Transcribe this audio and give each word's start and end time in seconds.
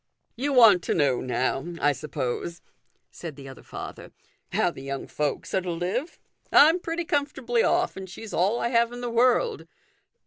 "You 0.35 0.51
want 0.51 0.81
to 0.85 0.95
know, 0.95 1.21
now, 1.21 1.63
I 1.79 1.91
suppose," 1.91 2.63
said 3.11 3.35
the 3.35 3.47
other 3.47 3.61
father," 3.61 4.11
how 4.53 4.71
the 4.71 4.81
young 4.81 5.05
folks 5.05 5.53
are 5.53 5.61
to 5.61 5.69
live? 5.69 6.19
I'm 6.51 6.79
pretty 6.79 7.05
comfortably 7.05 7.61
off, 7.61 7.95
and 7.95 8.09
she's 8.09 8.33
all 8.33 8.59
I 8.59 8.69
have 8.69 8.91
in 8.91 9.01
the 9.01 9.11
world." 9.11 9.67